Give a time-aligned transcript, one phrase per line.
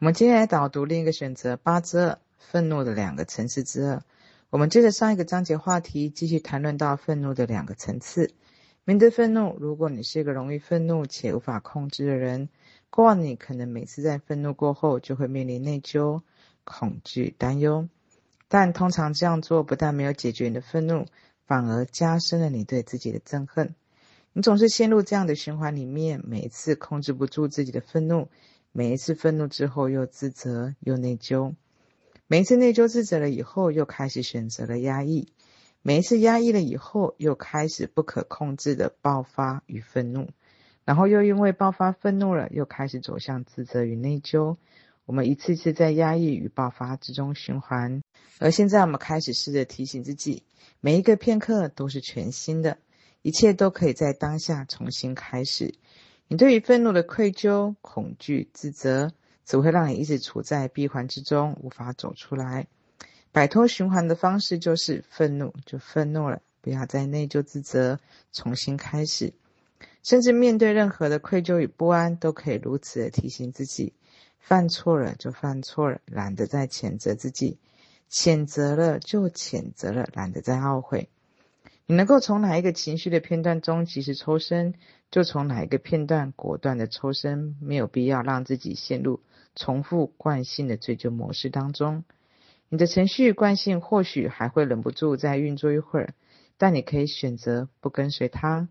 [0.00, 4.02] 我们接下来导读另一个选择八之二，愤怒的两个层次之二。
[4.48, 8.32] 我们接着上一个章节话题，继续谈论到愤怒的两个层次。
[8.84, 12.48] 面对愤怒，如果你是一个容易愤怒且无法控制的人，
[12.88, 16.22] 过往你可能每次在愤怒过后就会面临内疚、
[16.64, 17.86] 恐惧、担忧。
[18.48, 21.04] 但通常这样做不但没有解决你的愤怒，
[21.44, 23.74] 反而加深了你对自己的憎恨。
[24.32, 28.28] 你总是陷入这样的循环里面，每一次控制不住自己的愤怒，
[28.72, 31.54] 每一次愤怒之后又自责又内疚，
[32.28, 35.32] 每一次内疚自责了以后，又开始选择了压抑，
[35.82, 40.28] 每一次压抑了以后，又开始不可控制的爆发与愤怒，
[40.84, 44.56] 然后又因为爆发愤怒了，又开始走向自责与内疚。
[45.04, 48.00] 我们一次次在压抑与爆发之中循环，
[48.38, 50.44] 而现在我们开始试着提醒自己，
[50.80, 52.78] 每一个片刻都是全新的，
[53.22, 55.74] 一切都可以在当下重新开始。
[56.32, 59.10] 你对于愤怒的愧疚、恐惧、自责，
[59.44, 62.68] 只会让你一直处在闭环之中，无法走出来。
[63.32, 67.98] 摆脱循环的方式就是愤怒就愤怒了，不要再内疚自责，
[68.30, 69.32] 重新开始。
[70.04, 73.92] 甚至面对任何的愧疚与不安，都可以如此的提醒自己。
[74.38, 77.58] 犯错了就犯错了，懒得再谴责自己；
[78.08, 81.08] 谴责了就谴责了，懒得再懊悔。
[81.86, 84.74] 你能够从哪一个情绪的片段中及时抽身，
[85.10, 89.20] 就从哪一个片段果断的抽身，没有必要让自己陷入
[89.54, 92.04] 重复惯性的追究模式当中。
[92.68, 96.14] 你的程序惯性或许还会忍不住再运作一会儿，
[96.56, 98.68] 但你可以选择不跟随它，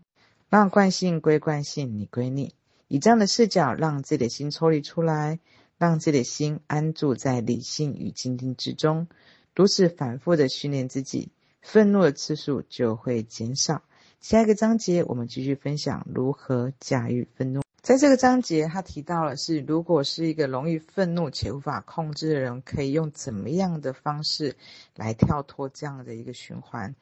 [0.48, 2.54] 让惯性归惯性，你归你，
[2.88, 5.38] 以这样的视角让自己的心抽离出来。
[5.78, 9.08] 让自己的心安住在理性与静定之中，
[9.56, 11.30] 如此反复的训练自己，
[11.62, 13.82] 愤怒的次数就会减少。
[14.20, 17.62] 下一个章节，我们继续分享如何驾驭愤怒。
[17.80, 24.54] 在这个章节，他提到了是，如果是一个容易愤怒且无法控制的人，可以用怎么样的方式
[24.94, 26.94] 来跳脱这样的一个循环。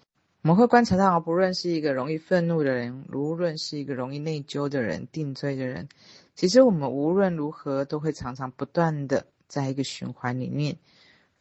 [0.43, 5.89] 我们会观察到，不论是一个容易愤怒的人，无论是一个容易内疚的人、定罪的人。
[6.37, 10.77] 其实我们无论如何都会常常不断的在一个循环里面，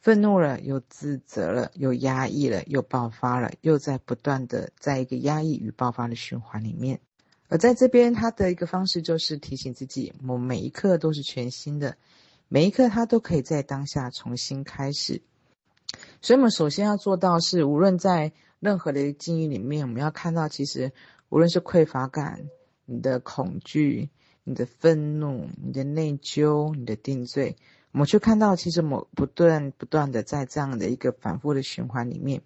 [0.00, 7.00] 愤怒了又自责了，又压抑了又爆发了，又在不断的在一个压抑与爆发的循环里面。
[7.48, 11.96] 而在这边，他的一个方式就是提醒自己，我每一刻都是全新的，
[12.48, 15.22] 每一刻他都可以在当下重新开始。
[16.22, 20.92] 所以，我们首先要做到是，无论在任何的境遇里面，我们要看到，其实
[21.28, 22.48] 无论是匮乏感、
[22.84, 24.10] 你的恐惧。
[24.44, 27.58] 你的愤怒、你的内疚、你的定罪，
[27.92, 32.42] 我们去看到，其实我不断不断的在这样的一个反复的循环里面。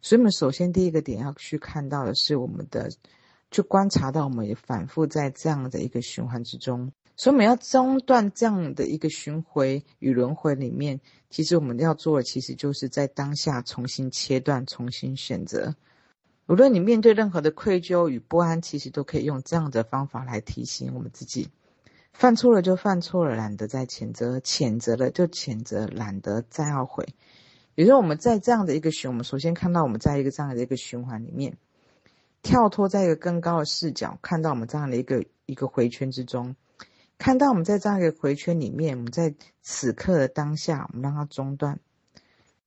[0.00, 2.90] 所以，我们首先第一个点要去看到的是，我们的
[3.50, 6.92] 去观察到我们也反复在这样的一个循环之中。
[7.16, 11.00] 所以，我们要中断这样的一个循环与轮回里面，
[11.30, 15.74] 其实我们要做的，其实就是在当下重新切断、重新选择。
[16.46, 21.48] 无论你面对任何的愧疚与不安，其实都可以用这样的方法来提醒我们自己：
[22.14, 27.08] 犯错了就犯错了，懒得再谴责；谴责了就谴责，懒得再懊悔。
[27.74, 31.58] 比如说，我们在这样的一个循，我们首先看到我们在一个这样的一个循环里面，
[32.40, 36.54] 跳脱在一个更高的视角，看到我们这样的一个一个回圈之中，
[37.18, 41.80] 看到我们在这样一个回圈里面，我们在此刻的当下，我们让它中断。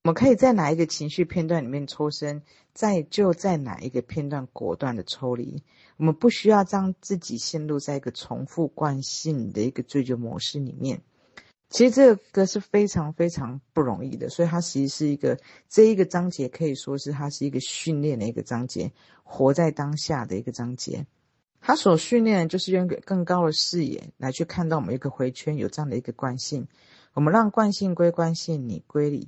[0.07, 2.41] 我们可以在哪一个情绪片段里面抽身，
[2.73, 5.61] 在就在哪一个片段果断的抽离。
[5.97, 11.01] 我们不需要让自己陷入在一个重复惯性的一个追究模式里面。
[11.69, 15.37] 其实这个是非常非常不容易的，所以它其实是一个
[15.67, 18.89] 这一个章节可以说是它是一个训练的一个章节，
[19.23, 21.05] 活在当下的一个章节。
[21.59, 26.65] 它所训练的就是用更高的视野来去看到我们一个回圈有这样的一个惯性。
[27.11, 29.27] 我们让惯性归惯性，你归你。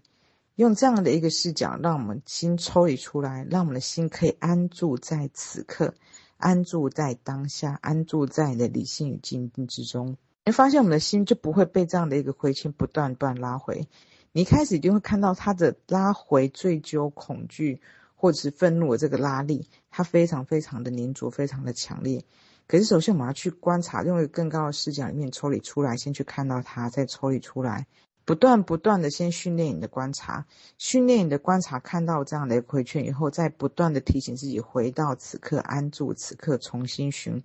[0.59, 5.93] 用这样的一个视角，让我们心抽离出来，让我们的心可以安住在此刻，
[6.35, 10.17] 安住在当下，安住在你的理性与静定之中。
[10.43, 13.87] 你发现，我们的心就不会被这样的一个回圈不断不断拉回。
[14.33, 17.81] 你一开始就会看到它的拉回、追究、恐惧
[18.13, 22.25] 或者是愤怒的这个拉力，它非常非常的粘着，非常的强烈。
[22.67, 27.87] 可是，首先我们要去观察，用一个更高的视角里面抽离出来，先去看到它，再抽离出来。
[28.29, 30.45] 不断不断的先训练你的观察，
[30.77, 37.41] 训练你的观察，看到这样的一个回圈以后，再不断的提醒自己回到此刻，安住此刻，重新寻，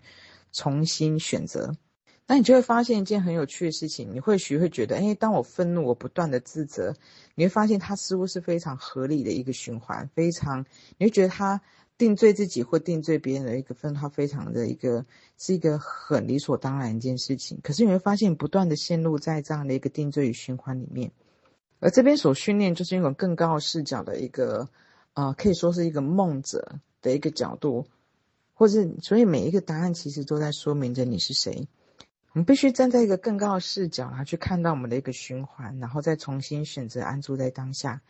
[0.53, 1.75] 重新选择。
[2.27, 6.95] 那你就会发现一件很有趣的事情，你或许会觉得，哎，当我愤怒，我不断的自责，
[7.35, 10.67] 你会发现它似乎是非常合理的一个循环，非常，
[10.99, 11.63] 你会觉得它
[11.97, 15.07] 定罪自己或定罪别人的一个分，号非常的一个
[15.39, 17.61] 是一个很理所当然一件事情。
[17.63, 21.13] 可是你会发现，不断的陷入在这样的一个定罪与循环里面。
[21.81, 24.69] 而这边所训练就是一种更高视角的一个，
[25.13, 27.87] 呃，可以说是一个梦者的一个角度，
[28.55, 31.69] 或是所以每一个答案其实都在说明着你是谁。
[32.33, 38.01] 我们必须站在一个更高的视角，然后去看到我们的一个循环，然后再重新选择安住在当下。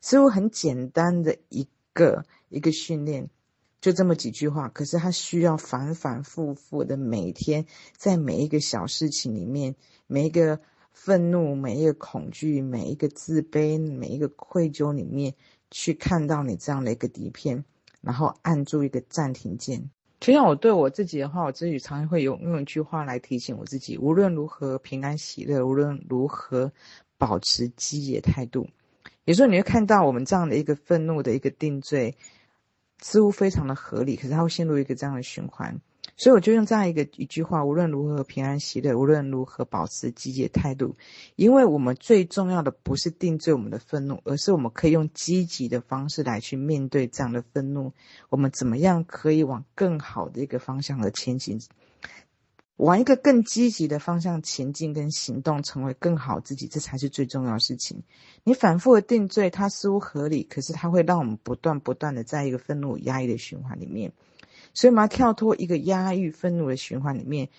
[0.00, 3.28] 似乎很简单的一个一个训练，
[3.80, 7.66] 就这么几句话，可是他需要反反复复的每天，
[7.96, 9.74] 在每一个小事情里面，
[10.06, 10.60] 每一个
[10.92, 15.34] 愤怒、每一个恐惧、每一个自卑、每一个愧疚里面，
[15.70, 17.64] 去看到你这样的一个底片，
[18.00, 19.90] 然后按住一个暂停键。
[20.20, 26.70] 就像我对我自己的话，我自己常常会用用一句话来提醒我自己：无论如何平安喜乐，无论如何
[27.18, 28.68] 保持积极的态度。
[29.24, 32.16] 有时候你会看到我们这样的一个愤怒的一个定罪，
[32.98, 35.80] 似乎非常的合理，可是它会陷入一个这样的循环。
[36.16, 40.96] 所以我就用这样一个一句话：无论如何平安喜乐，无论如何保持积极的态度。
[41.36, 47.92] 因为我们最重要的不是定罪我们的愤怒，而是我们可以用积极的方式来去面对这样的愤怒。
[48.28, 51.60] 我们怎么样可以往更好的一个方向而前行？
[52.76, 58.02] 往一个更积极的方向前进跟行动，成为更好自己，这才是最重要的事情。
[58.44, 64.12] 你反复的定罪，它似乎合理，可是它会让我们不断不断的在一个愤怒压抑的循环里面。
[64.74, 67.50] 所以我们要跳脱一个压抑愤怒的循环里面，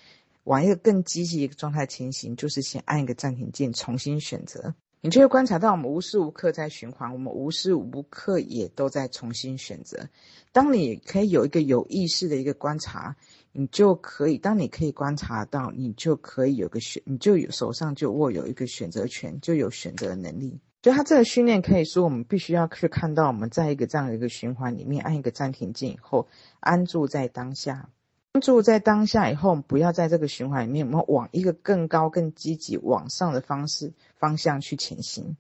[0.44, 4.74] 往一个更积极的状态前行，就是先按一个暂停键，重新选择。
[5.06, 10.08] 你就会观察到，我们无时无刻在循环，我们无时无刻也都在重新选择。
[10.54, 13.18] 当你可以有一个有意识的一个观察，
[13.52, 20.62] 你就可以；当你可以观察到，你就可以有个选，你就有手上就握有一个选择权，就有选择的能力。
[20.82, 26.30] 就他这个训练可以说，我们必须要去看到，我们在一个这样的一个循环里面，按一个暂停键以后，
[26.62, 27.90] 安住在当下。
[28.34, 35.38] 安住在当下以后，我们不要在这个循环里面，我们往一个更高、更积极、往上的方式方向去前行。